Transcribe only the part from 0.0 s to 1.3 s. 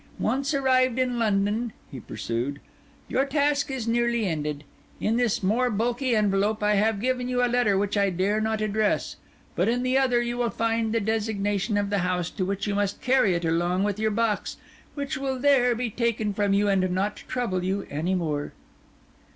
"Once arrived in